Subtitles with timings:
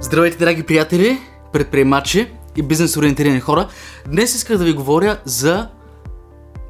[0.00, 1.18] Здравейте, драги приятели,
[1.52, 3.68] предприемачи и бизнес ориентирани хора.
[4.06, 5.68] Днес исках да ви говоря за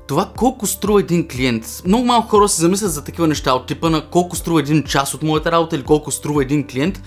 [0.07, 1.83] това колко струва един клиент.
[1.85, 5.15] Много малко хора се замислят за такива неща от типа на колко струва един час
[5.15, 7.03] от моята работа или колко струва един клиент.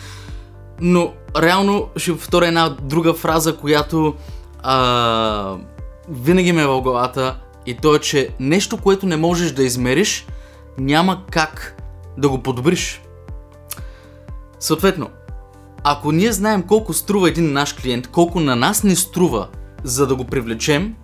[0.82, 4.16] Но реално ще повторя една друга фраза, която
[4.64, 5.56] а,
[6.10, 7.36] винаги ме е в главата
[7.66, 10.28] и то е, че нещо, което не можеш да измериш,
[10.78, 11.82] няма как
[12.18, 13.02] да го подобриш.
[14.60, 15.10] Съответно,
[15.84, 19.48] ако ние знаем колко струва един наш клиент, колко на нас ни струва,
[19.84, 20.96] за да го привлечем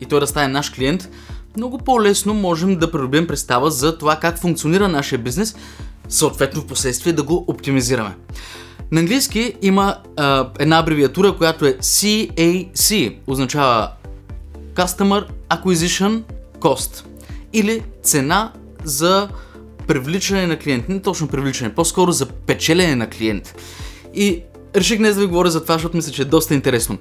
[0.00, 1.08] и той да стане наш клиент,
[1.56, 5.56] много по-лесно можем да придобием представа за това как функционира нашия бизнес,
[6.08, 8.14] съответно в последствие да го оптимизираме.
[8.92, 13.90] На английски има а, една абревиатура, която е CAC, означава
[14.74, 16.22] Customer Acquisition
[16.58, 17.04] Cost
[17.52, 18.52] или цена
[18.84, 19.28] за
[19.86, 20.88] привличане на клиент.
[20.88, 23.54] Не точно привличане, по-скоро за печелене на клиент.
[24.14, 24.42] И
[24.76, 26.98] реших днес да ви говоря за това, защото мисля, че е доста интересно.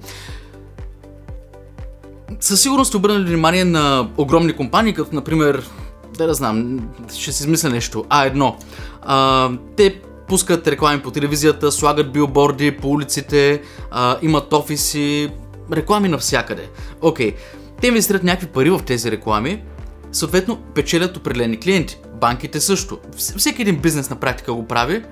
[2.39, 5.69] Със сигурност сте обърнали внимание на огромни компании, като например,
[6.17, 6.79] да да знам,
[7.13, 8.53] ще си измисля нещо, А1.
[9.01, 15.29] А, те пускат реклами по телевизията, слагат билборди по улиците, а, имат офиси,
[15.71, 16.69] реклами навсякъде.
[17.01, 17.35] Окей, okay.
[17.81, 19.63] те инвестират някакви пари в тези реклами,
[20.11, 21.97] съответно печелят определени клиенти.
[22.21, 22.99] Банките също.
[23.37, 25.03] Всеки един бизнес на практика го прави.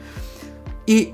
[0.88, 1.14] И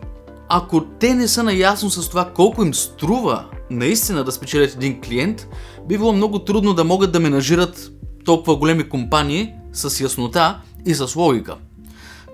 [0.50, 5.48] ако те не са наясно с това колко им струва наистина да спечелят един клиент,
[5.88, 7.92] би било много трудно да могат да менажират
[8.26, 11.56] толкова големи компании с яснота и с логика.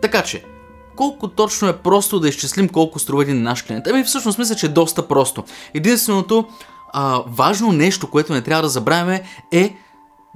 [0.02, 0.44] Така че,
[0.96, 3.88] колко точно е просто да изчислим колко струва един наш клиент?
[3.88, 5.44] Ами всъщност мисля, че е доста просто.
[5.74, 6.46] Единственото
[6.94, 9.76] а, важно нещо, което не трябва да забравяме е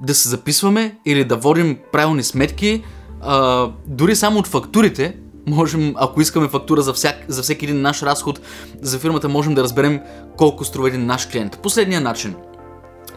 [0.00, 2.84] да се записваме или да водим правилни сметки,
[3.20, 5.16] а, дори само от фактурите,
[5.46, 8.40] можем, ако искаме фактура за, всяк, за всеки един наш разход
[8.82, 10.00] за фирмата, можем да разберем
[10.36, 11.58] колко струва един наш клиент.
[11.62, 12.34] Последния начин.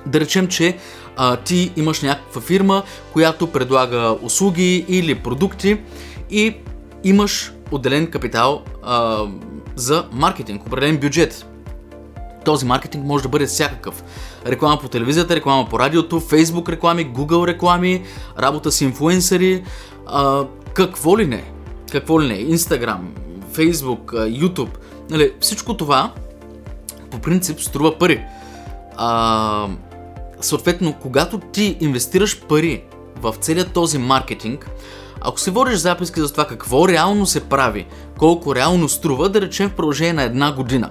[0.05, 0.77] Да речем, че
[1.17, 5.79] а, ти имаш някаква фирма, която предлага услуги или продукти
[6.29, 6.55] и
[7.03, 9.25] имаш отделен капитал а,
[9.75, 11.45] за маркетинг, определен бюджет.
[12.45, 14.03] Този маркетинг може да бъде всякакъв.
[14.47, 18.03] Реклама по телевизията, реклама по радиото, Facebook реклами, Google реклами,
[18.39, 19.63] работа с инфуенсъри,
[20.07, 21.58] а, какво ли не
[21.91, 22.99] какво ли не, Instagram,
[23.53, 24.05] Facebook,
[24.39, 24.77] YouTube,
[25.09, 26.13] нали, всичко това
[27.11, 28.25] по принцип струва пари.
[28.97, 29.67] А,
[30.41, 32.83] съответно, когато ти инвестираш пари
[33.21, 34.69] в целият този маркетинг,
[35.21, 37.85] ако се водиш записки за това какво реално се прави,
[38.17, 40.89] колко реално струва, да речем в продължение на една година.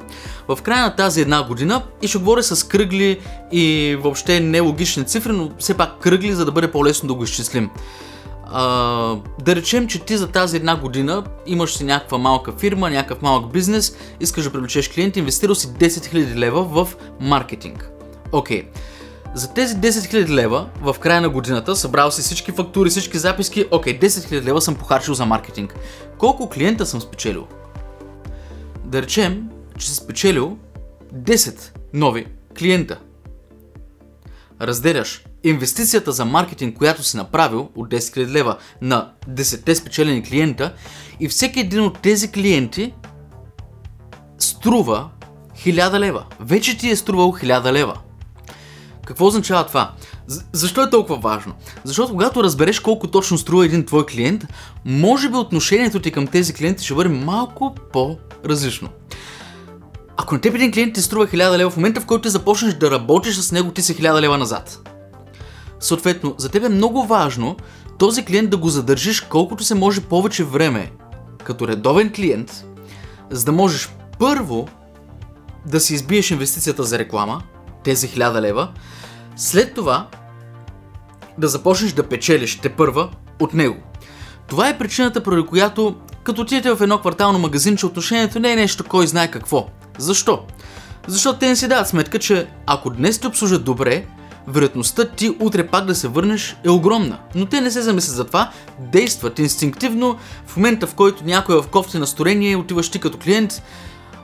[0.48, 3.20] В края на тази една година, и ще говоря с кръгли
[3.52, 7.70] и въобще нелогични цифри, но все пак кръгли, за да бъде по-лесно да го изчислим.
[8.50, 13.22] А, да речем, че ти за тази една година имаш си някаква малка фирма, някакъв
[13.22, 17.90] малък бизнес, искаш да привлечеш клиенти, инвестирал си 10 000 лева в маркетинг.
[18.32, 18.62] Окей.
[18.62, 18.66] Okay.
[19.34, 23.66] За тези 10 000 лева в края на годината събрал си всички фактури, всички записки,
[23.70, 25.74] окей, okay, 10 000 лева съм похарчил за маркетинг.
[26.18, 27.46] Колко клиента съм спечелил?
[28.84, 29.48] Да речем,
[29.78, 30.58] че си спечелил
[31.14, 32.26] 10 нови
[32.58, 32.98] клиента.
[34.60, 40.74] Разделяш инвестицията за маркетинг, която си направил от 10 000 лева на 10 спечелени клиента
[41.20, 42.92] и всеки един от тези клиенти
[44.38, 45.08] струва
[45.66, 46.24] 1000 лева.
[46.40, 47.94] Вече ти е струвал 1000 лева.
[49.06, 49.92] Какво означава това?
[50.52, 51.54] Защо е толкова важно?
[51.84, 54.44] Защото когато разбереш колко точно струва един твой клиент,
[54.84, 58.88] може би отношението ти към тези клиенти ще бъде малко по-различно.
[60.16, 62.74] Ако на теб един клиент ти струва 1000 лева, в момента в който ти започнеш
[62.74, 64.88] да работиш с него, ти си 1000 лева назад.
[65.80, 67.56] Съответно, за теб е много важно
[67.98, 70.92] този клиент да го задържиш колкото се може повече време
[71.44, 72.64] като редовен клиент,
[73.30, 74.68] за да можеш първо
[75.66, 77.42] да си избиеш инвестицията за реклама,
[77.84, 78.68] тези 1000 лева,
[79.36, 80.08] след това
[81.38, 83.10] да започнеш да печелиш те първа
[83.40, 83.76] от него.
[84.46, 88.84] Това е причината, поради която като отидете в едно квартално магазинче, отношението не е нещо
[88.84, 89.68] кой знае какво.
[89.98, 90.44] Защо?
[91.06, 94.06] Защото те не си дават сметка, че ако днес те обслужат добре,
[94.48, 97.18] вероятността ти утре пак да се върнеш е огромна.
[97.34, 98.50] Но те не се замислят за това,
[98.92, 103.62] действат инстинктивно в момента в който някой е в кофти настроение, отиваш ти като клиент,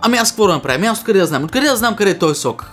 [0.00, 0.74] ами аз какво да направя?
[0.74, 1.44] Ами аз откъде да знам?
[1.44, 2.70] Откъде да знам къде е той сок?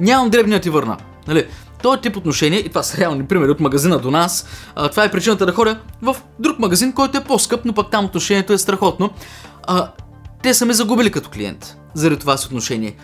[0.00, 0.96] Нямам дребния ти върна.
[1.28, 1.46] Нали?
[1.82, 4.46] Този тип отношение, и това са реални примери от магазина до нас,
[4.76, 8.04] а, това е причината да ходя в друг магазин, който е по-скъп, но пък там
[8.04, 9.10] отношението е страхотно.
[9.62, 9.90] А,
[10.42, 12.96] те са ме загубили като клиент заради това си отношение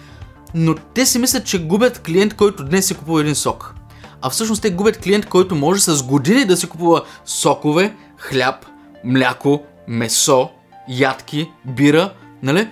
[0.55, 3.75] но те си мислят, че губят клиент, който днес си купува един сок.
[4.23, 8.67] А всъщност те губят клиент, който може с години да си купува сокове, хляб,
[9.05, 10.51] мляко, месо,
[10.89, 12.13] ядки, бира,
[12.43, 12.69] нали?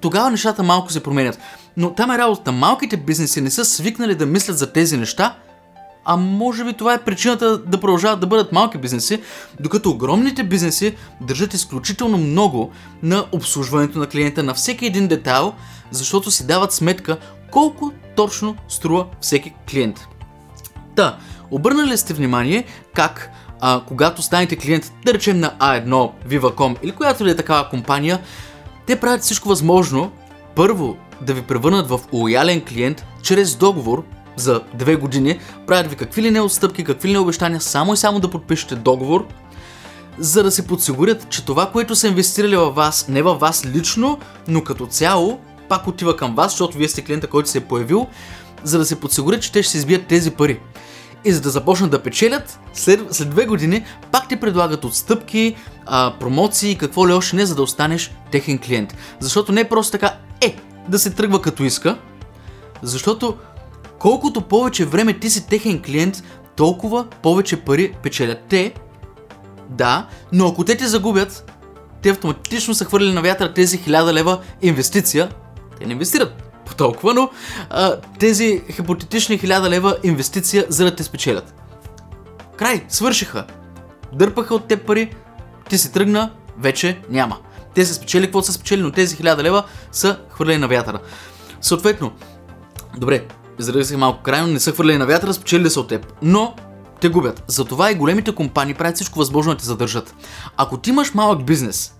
[0.00, 1.38] тогава нещата малко се променят.
[1.76, 2.52] Но там е работата.
[2.52, 5.36] Малките бизнеси не са свикнали да мислят за тези неща,
[6.10, 9.22] а може би това е причината да продължават да бъдат малки бизнеси,
[9.60, 12.70] докато огромните бизнеси държат изключително много
[13.02, 15.52] на обслужването на клиента на всеки един детайл,
[15.90, 17.18] защото си дават сметка
[17.50, 20.08] колко точно струва всеки клиент.
[20.96, 21.18] Та,
[21.50, 22.64] обърнали сте внимание
[22.94, 23.30] как
[23.60, 28.20] а, когато станете клиент, да речем на A1, Viva.com или която ли е такава компания,
[28.86, 30.12] те правят всичко възможно,
[30.54, 34.04] първо да ви превърнат в лоялен клиент чрез договор
[34.38, 37.96] за две години, правят ви какви ли не отстъпки, какви ли не обещания, само и
[37.96, 39.26] само да подпишете договор,
[40.18, 44.18] за да се подсигурят, че това, което са инвестирали във вас, не във вас лично,
[44.48, 48.06] но като цяло, пак отива към вас, защото вие сте клиента, който се е появил,
[48.64, 50.60] за да се подсигурят, че те ще се избият тези пари.
[51.24, 55.56] И за да започнат да печелят, след, след две години пак ти предлагат отстъпки,
[55.86, 58.94] а, промоции, какво ли още не, за да останеш техен клиент.
[59.20, 60.56] Защото не е просто така, е,
[60.88, 61.98] да се тръгва като иска,
[62.82, 63.36] защото
[63.98, 66.22] колкото повече време ти си техен клиент,
[66.56, 68.74] толкова повече пари печелят те.
[69.70, 71.52] Да, но ако те те загубят,
[72.02, 75.28] те автоматично са хвърли на вятъра тези 1000 лева инвестиция.
[75.78, 77.30] Те не инвестират по толкова, но
[77.70, 81.54] а, тези хипотетични 1000 лева инвестиция, за да те спечелят.
[82.56, 83.44] Край, свършиха.
[84.12, 85.14] Дърпаха от теб пари,
[85.68, 87.38] ти си тръгна, вече няма.
[87.74, 91.00] Те са спечели какво са спечели, но тези 1000 лева са хвърлени на вятъра.
[91.60, 92.12] Съответно,
[92.96, 93.26] добре,
[93.58, 96.12] изразих се малко крайно, не са хвърлени на вятъра, спечели са от теб.
[96.22, 96.54] Но
[97.00, 97.44] те губят.
[97.46, 100.14] Затова и големите компании правят всичко възможно да те задържат.
[100.56, 101.94] Ако ти имаш малък бизнес,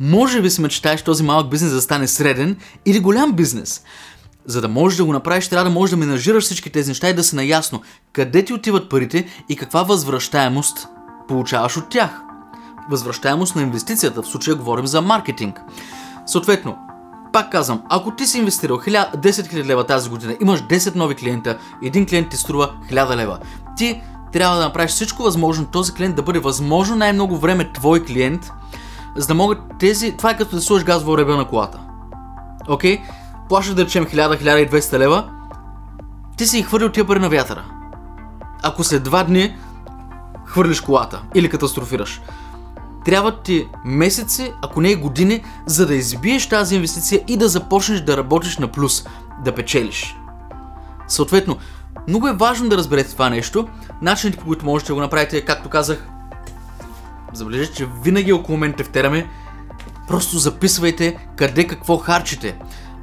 [0.00, 2.56] може би си мечтаеш този малък бизнес да стане среден
[2.86, 3.82] или голям бизнес.
[4.46, 7.14] За да можеш да го направиш, трябва да можеш да менажираш всички тези неща и
[7.14, 7.82] да си наясно
[8.12, 10.88] къде ти отиват парите и каква възвръщаемост
[11.28, 12.10] получаваш от тях.
[12.90, 15.60] Възвръщаемост на инвестицията, в случая говорим за маркетинг.
[16.26, 16.78] Съответно,
[17.32, 21.58] пак казвам, ако ти си инвестирал 10 000 лева тази година, имаш 10 нови клиента,
[21.82, 23.38] един клиент ти струва 1000 лева.
[23.76, 28.50] Ти трябва да направиш всичко възможно този клиент да бъде възможно най-много време твой клиент,
[29.16, 30.16] за да могат тези...
[30.16, 31.78] Това е като да сложиш газово ребе на колата.
[32.68, 32.98] Окей?
[32.98, 33.02] Okay?
[33.48, 35.30] Плащаш да речем 1000-1200 лева,
[36.36, 37.64] ти си хвърлил тия пари на вятъра.
[38.62, 39.56] Ако след два дни
[40.46, 42.20] хвърлиш колата или катастрофираш.
[43.04, 48.00] Трябват ти месеци, ако не и години, за да избиеш тази инвестиция и да започнеш
[48.00, 49.06] да работиш на плюс,
[49.44, 50.16] да печелиш.
[51.08, 51.56] Съответно,
[52.08, 53.68] много е важно да разберете това нещо.
[54.02, 56.08] Начините по които можете да го направите, както казах,
[57.32, 59.26] забележете, че винаги около мен тефтераме,
[60.08, 62.58] просто записвайте къде какво харчите.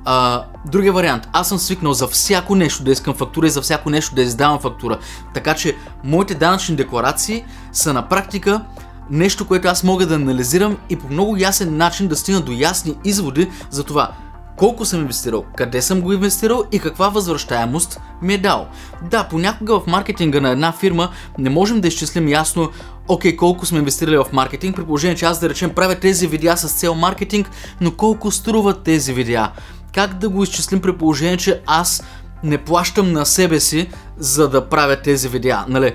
[0.05, 1.27] А, другия вариант.
[1.33, 4.59] Аз съм свикнал за всяко нещо да искам фактура и за всяко нещо да издавам
[4.59, 4.99] фактура.
[5.33, 8.61] Така че моите данъчни декларации са на практика
[9.09, 12.95] нещо, което аз мога да анализирам и по много ясен начин да стигна до ясни
[13.03, 14.11] изводи за това
[14.57, 18.67] колко съм инвестирал, къде съм го инвестирал и каква възвръщаемост ми е дал.
[19.09, 22.69] Да, понякога в маркетинга на една фирма не можем да изчислим ясно
[23.07, 26.27] окей, okay, колко сме инвестирали в маркетинг, при положение, че аз да речем правя тези
[26.27, 27.49] видеа с цел маркетинг,
[27.81, 29.51] но колко струват тези видеа?
[29.93, 32.03] Как да го изчислим при положение, че аз
[32.43, 35.93] не плащам на себе си, за да правя тези видеа, нали?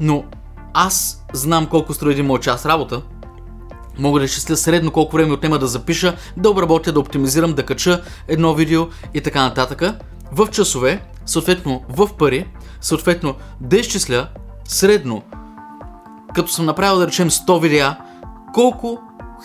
[0.00, 0.24] Но
[0.78, 3.02] аз знам колко струва един мой час работа,
[3.98, 8.02] Мога да изчисля средно колко време отнема да запиша, да обработя, да оптимизирам, да кача
[8.28, 9.82] едно видео и така нататък.
[10.32, 12.48] В часове, съответно в пари,
[12.80, 14.28] съответно да изчисля
[14.64, 15.22] средно,
[16.34, 17.96] като съм направил да речем 100 видеа,
[18.54, 18.98] колко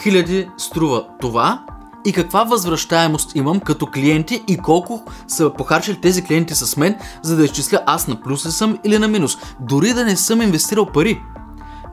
[0.03, 1.65] хиляди струва това
[2.05, 7.35] и каква възвръщаемост имам като клиенти и колко са похарчили тези клиенти с мен, за
[7.35, 9.37] да изчисля аз на плюс ли съм или на минус.
[9.59, 11.21] Дори да не съм инвестирал пари.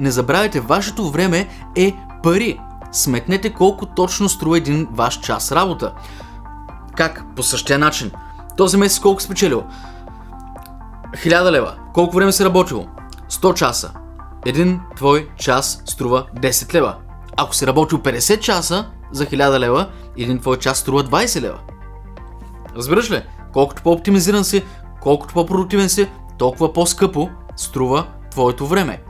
[0.01, 2.61] Не забравяйте, вашето време е пари.
[2.93, 5.93] Сметнете колко точно струва един ваш час работа.
[6.97, 7.25] Как?
[7.37, 8.11] По същия начин.
[8.57, 9.65] Този месец колко спечелил?
[11.15, 11.75] 1000 лева.
[11.95, 12.87] Колко време си работил?
[13.31, 13.91] 100 часа.
[14.47, 16.97] Един твой час струва 10 лева.
[17.37, 21.59] Ако си работил 50 часа за 1000 лева, един твой час струва 20 лева.
[22.77, 23.23] Разбираш ли?
[23.53, 24.65] Колкото по-оптимизиран си,
[25.01, 29.03] колкото по-продуктивен си, толкова по-скъпо струва твоето време.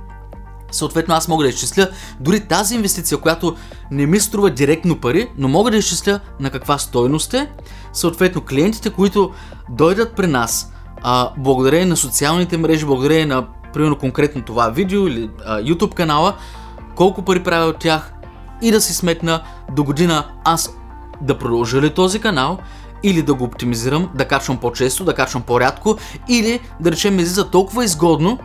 [0.71, 1.89] Съответно, аз мога да изчисля
[2.21, 3.57] дори тази инвестиция, която
[3.91, 7.51] не ми струва директно пари, но мога да изчисля на каква стойност е.
[7.93, 9.33] Съответно, клиентите, които
[9.71, 15.31] дойдат при нас, а, благодарение на социалните мрежи, благодарение на, примерно, конкретно това видео или
[15.47, 16.37] а, YouTube канала,
[16.95, 18.13] колко пари правя от тях
[18.63, 20.71] и да си сметна до година аз
[21.21, 22.59] да продължа ли този канал
[23.03, 25.97] или да го оптимизирам, да качвам по-често, да качвам по-рядко
[26.29, 28.39] или да речем ми излиза толкова изгодно,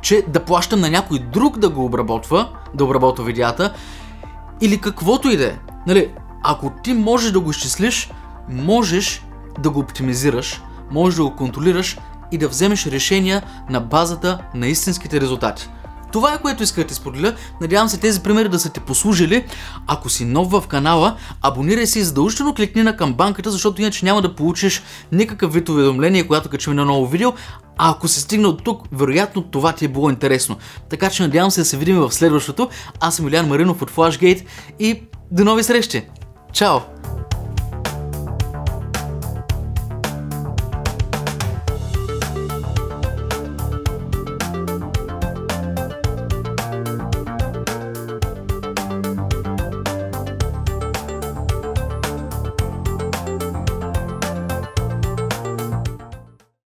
[0.00, 3.72] че да плащам на някой друг да го обработва, да обработва видеята,
[4.60, 5.58] или каквото и да е.
[5.86, 6.10] Нали,
[6.42, 8.10] Ако ти можеш да го изчислиш,
[8.48, 9.26] можеш
[9.58, 11.98] да го оптимизираш, можеш да го контролираш
[12.32, 15.68] и да вземеш решения на базата на истинските резултати.
[16.12, 17.34] Това е което исках да ти споделя.
[17.60, 19.44] Надявам се тези примери да са ти послужили.
[19.86, 24.22] Ако си нов в канала, абонирай се и задължително кликни на камбанката, защото иначе няма
[24.22, 27.32] да получиш никакъв вид уведомление, когато качим на ново видео.
[27.78, 30.56] А ако се стигна от тук, вероятно това ти е било интересно.
[30.90, 32.68] Така че надявам се да се видим в следващото.
[33.00, 34.44] Аз съм Илян Маринов от Flashgate
[34.78, 36.02] и до нови срещи!
[36.52, 36.97] Чао!